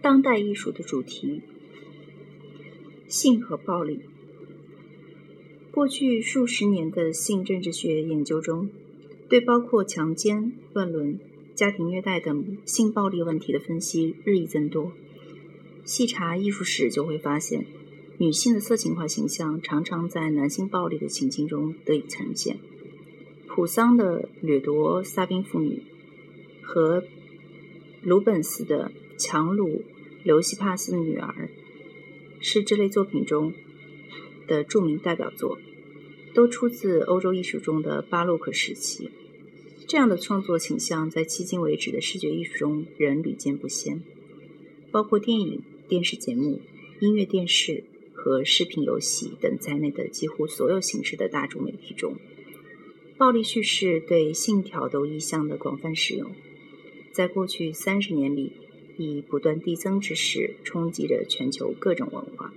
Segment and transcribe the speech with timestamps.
[0.00, 1.42] 当代艺术的主题：
[3.08, 4.00] 性和暴力。
[5.70, 8.68] 过去数十年的性政治学研究中，
[9.28, 11.20] 对包括强奸、乱伦、
[11.54, 14.92] 家庭虐待等性暴力问题的分析日益增多。
[15.84, 17.66] 细查艺术史，就会发现，
[18.18, 22.58] 女性的色情化形象常常在男性暴力的情境中得以呈现。
[23.46, 25.82] 普桑的掠夺萨宾妇女
[26.62, 27.04] 和
[28.02, 29.82] 鲁本斯的强掳
[30.22, 31.50] 刘西帕斯的女儿，
[32.40, 33.52] 是这类作品中
[34.46, 35.58] 的著名代表作。
[36.34, 39.10] 都出自欧洲艺术中的巴洛克时期，
[39.88, 44.02] 这样的创作倾向在迄今为止的视觉艺术中仍屡见不鲜，
[44.92, 46.60] 包括电影、电视节目、
[47.00, 47.82] 音乐电视
[48.12, 52.14] 和视频游戏等在内的几乎所有形式的大众媒体中，
[53.16, 56.30] 暴力叙事对性挑逗意象的广泛使用，
[57.10, 58.52] 在过去三十年里
[58.98, 62.52] 以不断递增之势冲击着全球各种文化。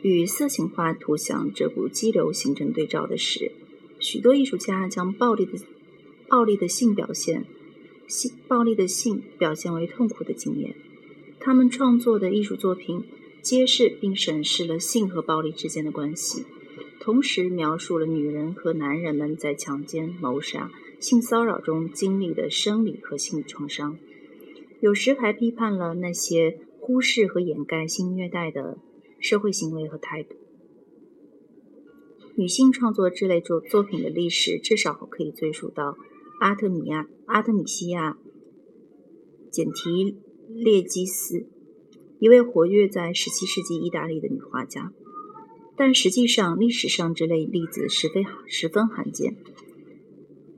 [0.00, 3.52] 与色情化图像这股激流形成对照的是，
[3.98, 5.58] 许多艺术家将暴力的
[6.28, 7.44] 暴力的性表现，
[8.06, 10.74] 性暴力的性表现为痛苦的经验。
[11.40, 13.04] 他们创作的艺术作品
[13.42, 16.44] 揭示并审视了性和暴力之间的关系，
[17.00, 20.70] 同时描述了女人和男人们在强奸、谋杀、
[21.04, 23.98] 性骚扰中经历的生理和心理创伤。
[24.80, 28.78] 有时还批判了那些忽视和掩盖性虐待的。
[29.20, 30.36] 社会行为和态度。
[32.36, 35.96] 女性创作这类作作品的历史，至少可以追溯到
[36.40, 38.18] 阿特米亚、阿特米西亚·
[39.50, 40.18] 简提
[40.48, 41.46] 列基斯，
[42.18, 44.92] 一位活跃在十七世纪意大利的女画家。
[45.74, 49.38] 但实际上，历史上这类例子十分十分罕见。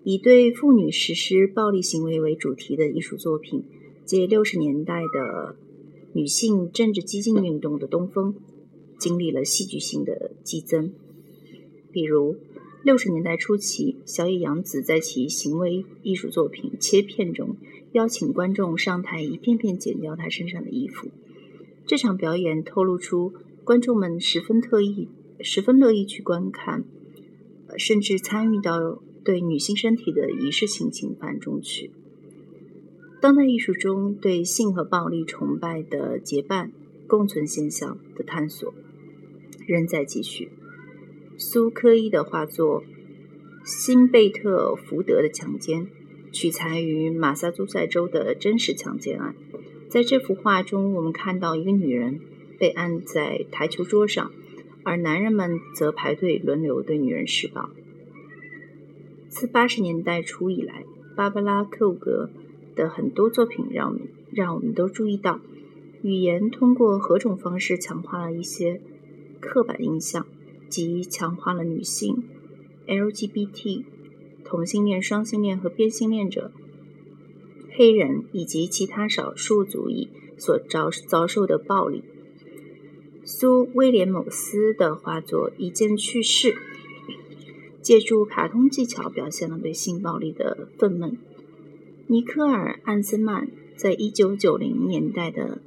[0.09, 3.65] 以对妇女实施暴力行为为主题的艺术作品，
[4.05, 5.57] 借60年代的
[6.13, 8.37] 女性政治激进运动的东风。
[9.01, 10.93] 经历了戏剧性的激增，
[11.91, 12.37] 比如
[12.85, 17.57] 六十年代初期，小野洋子在其行为艺术作品《切片》中，
[17.91, 21.09] 邀请观众上台一片片剪掉她身上的衣服。
[21.85, 25.09] 这场表演透露出观众们十分特意、
[25.41, 26.85] 十分乐意去观看，
[27.77, 31.91] 甚至参与到对女性身体的仪式性侵犯中去。
[33.21, 36.73] 当代艺术中对性和暴力崇拜的结伴
[37.07, 38.73] 共存现象的探索。
[39.67, 40.49] 仍在继续。
[41.37, 42.83] 苏科伊的画作
[43.65, 45.87] 《辛贝特福德的强奸》
[46.31, 49.35] 取材于马萨诸塞州的真实强奸案。
[49.89, 52.21] 在这幅画中，我们看到一个女人
[52.61, 54.31] 被按在台球桌上，
[54.85, 57.71] 而男人们则排队轮流对女人施暴。
[59.39, 62.31] 自八十年代初以来，芭芭拉·克格
[62.75, 65.41] 的很多作品让我们让我们都注意到，
[66.01, 68.81] 语言通过何种方式强化了一些。
[69.39, 70.27] 刻板印象，
[70.71, 72.25] 及强化了女性、
[72.87, 73.85] LGBT、
[74.43, 76.51] 同性恋、双性恋和变性恋者、
[77.73, 80.09] 黑人以及其他少数族裔
[80.39, 82.03] 所遭遭受的暴力。
[83.23, 86.53] 苏威廉姆斯的画作《一件趣事》，
[87.87, 91.19] 借助卡通技巧表现了对性暴力的愤懑。
[92.09, 95.61] 尼科尔·安森曼在一九九零年代的。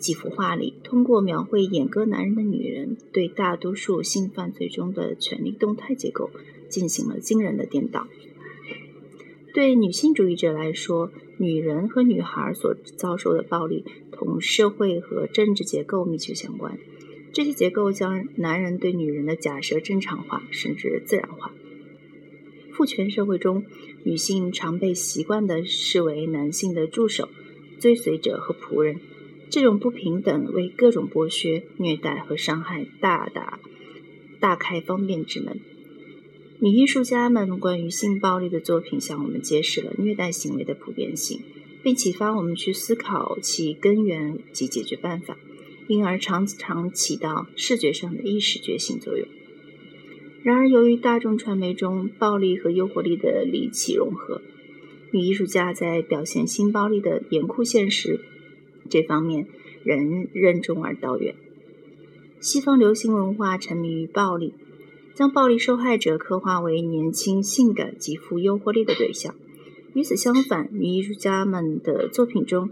[0.00, 6.30] 几幅画里，通过描绘演歌男人的女人对大多数性犯罪中的权力动态结构
[6.68, 8.08] 进行了惊人的颠倒。
[9.54, 16.78] 对女性主义者来说，女人和女孩所遭受的暴力同社会和政治结构密切相关。
[17.38, 21.52] 这些结构将男人对女人的假设正常化，甚至自然化。
[22.72, 23.64] 父权社会中，
[24.02, 27.28] 女性常被习惯地视为男性的助手、
[27.78, 28.98] 追随者和仆人。
[29.50, 33.60] 这种不平等为各种剥削、虐待和伤害大大
[34.40, 35.60] 大开方便之门。
[36.58, 41.40] 女艺术家们关于性暴力的作品向我们揭示了虐待行为的普遍性，
[41.84, 45.36] 并启发我们去思考其根源及解决办法，
[45.88, 49.26] 因而常常起到视觉上的意识觉醒作用。
[50.44, 54.40] 然而，由于大众传媒中暴力和诱惑力的离奇融合，
[55.10, 58.20] 女艺术家在表现性暴力的严酷现实。
[58.88, 59.48] 这方面
[59.82, 61.34] 仍任重而道远。
[62.40, 64.54] 西方流行文化沉迷于暴力，
[65.14, 69.34] 将暴力受害者刻画为年轻、性感及富诱惑力的对象。
[69.94, 72.70] 与此相反，女艺术家们的作品中，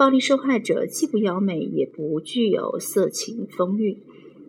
[0.00, 4.02] 暴力受害者既不妖美，也不具有色情风韵。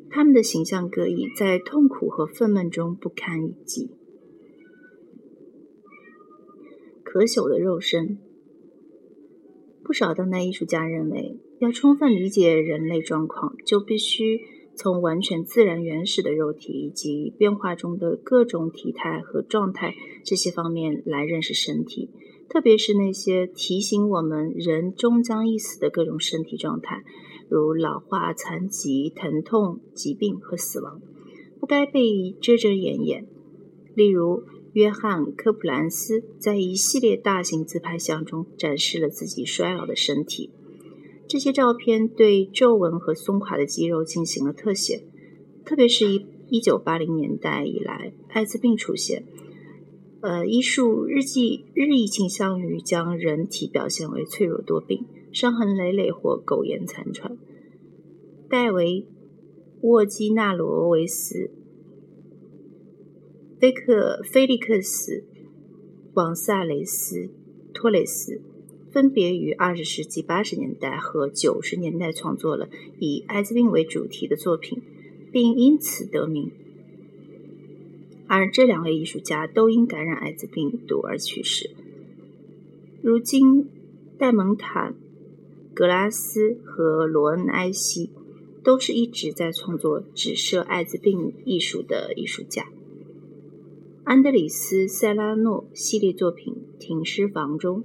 [0.10, 3.90] 他们的形象各异，在痛苦和愤懑中不堪一击。
[7.04, 8.18] 可朽的肉身。
[9.84, 14.40] 不少当代艺术家认为，要充分理解人类状况，就必须
[14.76, 22.10] 从完全自然原始的肉体以及变化中的各种体态和状态这些方面来认识身体，
[22.50, 27.04] 特别是那些提醒我们人终将一死的各种身体状态，
[27.50, 31.02] 如老化、残疾、疼痛、疾病和死亡，
[31.60, 33.28] 不该被遮遮掩掩。
[33.96, 34.44] 例如。
[34.74, 40.50] 约翰·科普兰斯在一系列大型自拍像中展示了自己衰老的身体。
[41.32, 45.06] 这些照片对皱纹和松垮的肌肉进行了特写，
[45.64, 49.24] 特别是一一九八零年代以来，艾滋病出现，
[50.20, 57.38] 呃，医术日记日益倾向于将人体表现为脆弱多病、伤痕累累或苟延残喘。
[58.50, 59.08] 戴维·
[59.88, 61.52] 沃基纳罗维斯。
[63.58, 65.14] 菲克菲利克斯·
[66.14, 67.16] 王萨雷斯·
[67.74, 68.42] 托雷斯
[68.92, 74.82] 分别于二十世纪八十年代和九十年代创作了以艾滋病为主题的作品，
[75.32, 76.52] 并因此得名。
[78.28, 81.72] 而这两位艺术家都因感染艾滋病毒而去世。
[83.02, 83.68] 如今，
[84.18, 84.94] 戴蒙坦·
[85.74, 88.10] 格拉斯和罗恩·埃西
[88.64, 92.68] 都是一直在创作只涉艾滋病艺术的艺术家。
[94.04, 97.84] 安德里斯·塞拉诺系列作品《停尸房》中，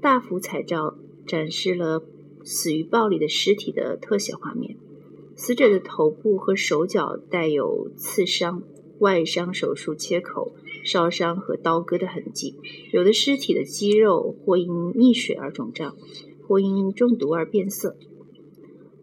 [0.00, 2.02] 大幅彩照展示了
[2.42, 4.76] 死于暴力的尸体的特写画面。
[5.36, 8.62] 死者的头部和手脚带有刺伤、
[8.98, 10.52] 外伤手术切口、
[10.84, 12.54] 烧伤和刀割的痕迹。
[12.92, 15.96] 有的尸体的肌肉或因溺水而肿胀，
[16.46, 17.96] 或因中毒而变色。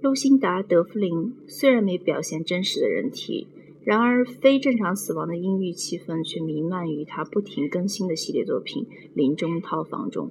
[0.01, 3.47] 露辛达·德弗林虽然没表现真实的人体。
[3.83, 8.83] 然而，非正常死亡的阴郁气氛却弥漫于他不停更新的系列作品
[9.13, 10.29] 《林中套房》中。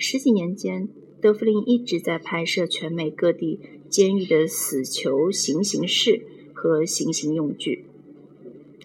[0.00, 0.88] 十几年间，
[1.20, 3.58] 德弗林一直在拍摄全美各地
[3.88, 6.24] 监狱的死囚行刑室
[6.54, 7.84] 和行刑用具。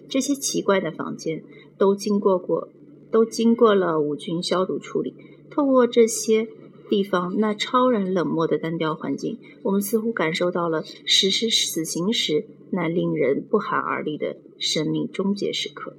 [0.08, 1.44] 这些奇怪的房间
[1.78, 2.68] 都经过过，
[3.12, 5.14] 都经过了无菌消毒处理。
[5.50, 6.48] 透过这些
[6.90, 12.46] 地方那超然冷漠的单调环境，我们似乎感受到了实施死刑时。
[12.70, 15.96] 那令人不寒而栗的生命终结时刻。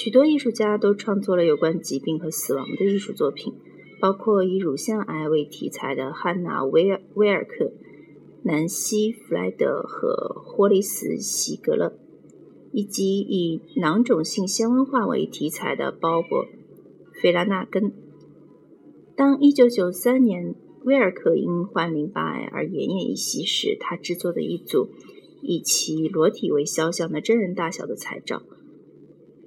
[0.00, 3.52] 许多艺术家都创作了有关疾病和死亡的艺术作品，
[4.00, 7.72] 包括以乳腺癌为题材的汉娜·威尔威尔克、
[8.44, 11.98] 南希·弗莱德和霍利斯·席格勒，
[12.70, 16.46] 以及以囊肿性纤维化为题材的鲍勃·
[17.20, 17.92] 费拉纳根。
[19.16, 20.54] 当1993年。
[20.84, 24.90] 威尔克因患淋巴癌而奄奄一息时，他制作的一组
[25.42, 28.42] 以其裸体为肖像的真人大小的彩照。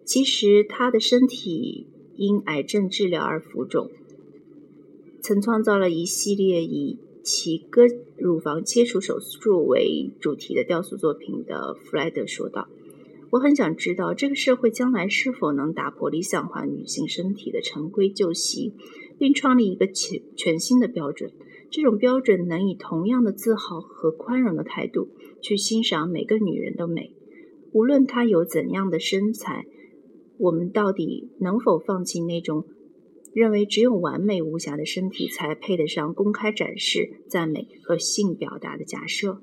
[0.04, 3.90] 其实他的身体因癌症治疗而浮肿。
[5.22, 7.84] 曾创造了一系列以其割
[8.18, 12.68] 乳房切除手术为主题的雕塑作品的弗莱德说道
[13.32, 18.74] ：“我很想知道这个社会将来是否能打破理想化女性身体的陈规旧习。”
[19.20, 21.32] 并创立一个全全新的标准，
[21.70, 25.10] 这种标准能以同样的自豪和宽容的态度
[25.44, 27.14] 去欣赏每个女人的美，
[27.72, 29.68] 无论她有怎样的身材。
[30.42, 32.66] 我们到底能否放弃那种
[33.34, 39.42] 认为只有完美无瑕的身体才配得上公开展示、赞美和性表达的假设？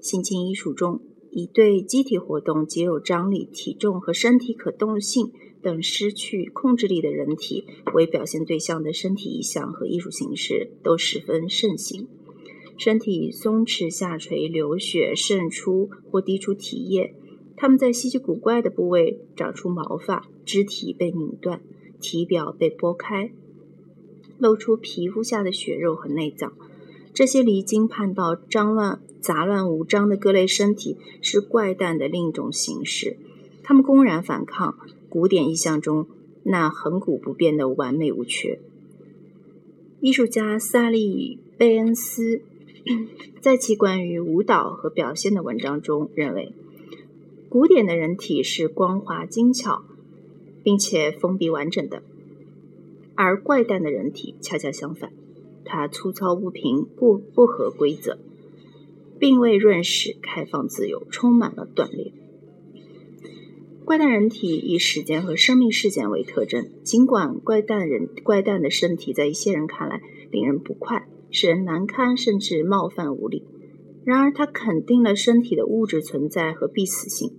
[0.00, 1.00] 性情艺术中，
[1.30, 5.32] 以对机体活动、肌肉张力、体重和身体可动性。
[5.60, 12.06] 等失去控制力的人体为表现对象的身体意象和艺术形式都十分盛行。
[12.76, 17.12] 身体松弛下垂、流血渗出或滴出体液，
[17.58, 21.60] 他们在稀奇古怪的部位长出毛发，肢体被拧断，
[22.00, 23.32] 体表被剥开，
[24.38, 26.52] 露出皮肤下的血肉和内脏。
[27.12, 33.16] 这些离经叛道、脏乱杂乱无章的各类身体是怪诞的另一种形式。
[33.64, 34.78] 他们公然反抗。
[35.10, 36.06] 古典意象中
[36.42, 38.60] 那恒古不变的完美无缺。
[40.02, 42.42] 艺术家萨利·贝恩斯
[43.40, 46.52] 在其关于舞蹈和表现的文章中认为，
[47.50, 49.82] 古典的人体是光滑精巧，
[50.62, 52.02] 并且封闭完整的，
[53.14, 55.10] 而怪诞的人体恰恰相反，
[55.64, 58.18] 它粗糙不平，不不合规则，
[59.18, 62.12] 并未润饰、开放、自由，充满了断裂。
[63.86, 73.44] 怪诞人体以时间和生命事件为特征，尽管怪诞人怪诞的身体在一些人看来令人不快，使人难堪，甚至冒犯无礼，
[74.04, 77.32] 然而它肯定了身体的物质存在和必死性，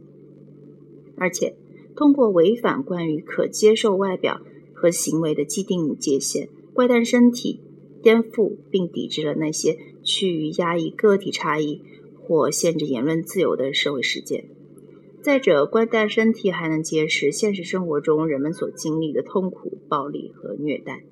[1.19, 1.55] 而且
[1.95, 4.41] 通过违反关于可接受外表
[4.73, 6.49] 和行为的既定界限。
[6.73, 7.59] 怪诞身体
[8.01, 11.81] 颠覆并抵制了那些趋于压抑个体差异
[12.17, 14.45] 或限制言论自由的社会事件。
[15.21, 21.03] 再者，怪诞身体还能揭示现实生活中人们所经历的痛苦、暴力和虐待。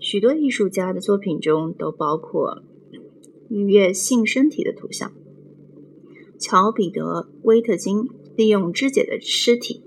[0.00, 2.62] 许多艺术家的作品中都包括
[3.50, 5.12] 愉悦性身体的图像。
[6.38, 7.02] 乔·彼得·
[7.42, 9.82] 威特金利用肢解的尸体、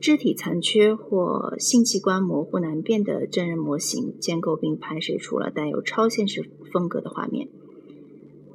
[0.00, 7.48] 肢体残缺或性器官模糊难辨的真人模型建构并拍摄出了带有超现实风格的画面。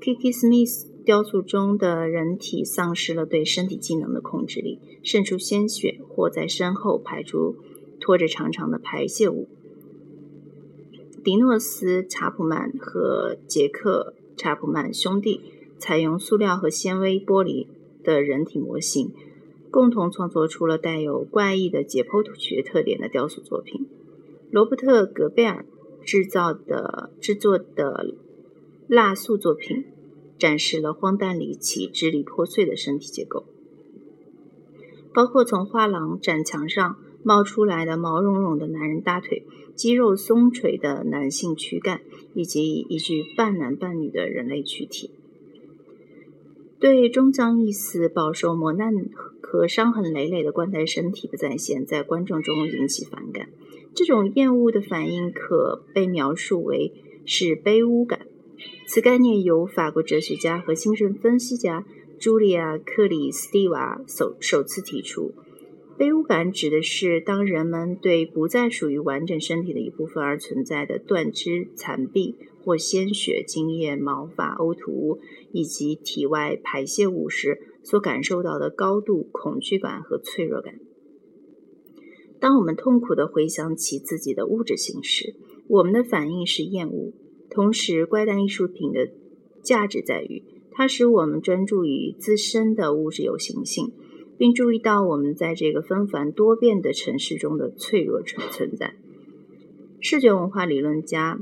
[0.01, 7.55] Kiki Smith 雕塑中的人体丧失了对身体机能的控制力，渗出鲜血或在身后排出
[7.99, 9.47] 拖着长长的排泄物。
[11.23, 15.41] 迪诺斯·查普曼和杰克·查普曼兄弟。
[15.79, 17.67] 采用塑料和纤维玻璃
[18.03, 19.11] 的人体模型，
[19.69, 23.87] 共同创作出了带有怪异的解剖学特点的雕塑作品。
[24.51, 25.65] 罗伯特·格贝尔
[26.03, 28.15] 制造的制作的
[28.87, 29.85] 蜡塑作品，
[30.39, 33.45] 展示了荒诞离奇、支离破碎的身体结构，
[35.13, 42.01] 包括从画廊展墙上冒出来的毛茸茸的男人大腿、肌肉松垂的男性躯干，
[42.33, 45.11] 以及一具半男半女的人类躯体。
[46.79, 48.93] 对终将一死、饱受磨难
[49.41, 53.49] 和伤痕累累的冠带身体的再现，在观众中引起反感。
[53.93, 56.93] 这种厌恶的反应可被描述为
[57.25, 58.27] 是卑污感。
[58.87, 61.85] 此概念由法国哲学家和精神分析家
[62.19, 65.33] 茱莉亚·克里斯蒂娃首首次提出。
[65.97, 72.35] 卑污感指的是当人们对不再属于完整身体的一部分而存在的断肢、残臂
[72.69, 75.17] 或鲜血、精液、毛发、呕吐物
[75.51, 80.75] 以及体外排泄物时所感受到的高度恐惧感和脆弱感。
[82.39, 85.33] 当我们痛苦地回想起自己的物质性时，
[85.67, 87.11] 我们的反应是厌恶。
[87.49, 89.09] 同时，怪诞艺术品的
[89.63, 93.91] 价值在于，它使我们专注于自身的物质有形性。
[94.37, 98.95] 并注意到我们在这个纷繁多变的城市中的脆弱存存在。
[99.99, 101.37] 视觉文化理论家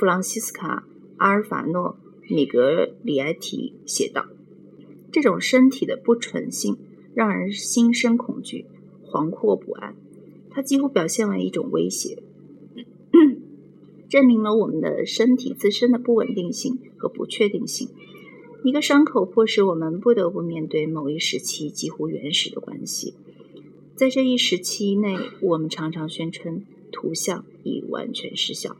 [0.00, 0.86] 弗朗西斯卡·
[1.18, 1.98] 阿尔法诺·
[2.34, 4.24] 米格里埃提写道
[5.12, 6.78] ：“这种身体的不纯性
[7.12, 8.64] 让人心生恐惧、
[9.04, 9.94] 惶惑不安，
[10.48, 12.22] 它几乎表现为一种威胁，
[14.08, 17.90] 证明了我们的身体自身的不稳定性和不确定性。”
[18.64, 23.12] 一个伤口迫使我们不得不面对某一时期几乎原始的关系。
[23.94, 28.78] 在这一时期内，我们常常宣称图像已完全失效。